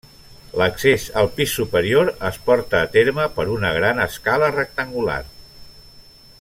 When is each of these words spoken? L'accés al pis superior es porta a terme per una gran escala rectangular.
L'accés 0.59 1.03
al 1.21 1.29
pis 1.35 1.53
superior 1.57 2.09
es 2.31 2.39
porta 2.49 2.81
a 2.85 2.89
terme 2.97 3.29
per 3.37 3.47
una 3.59 3.73
gran 3.79 4.03
escala 4.09 4.53
rectangular. 4.57 5.23